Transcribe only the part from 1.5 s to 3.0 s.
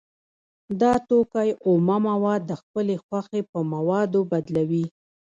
اومه مواد د خپلې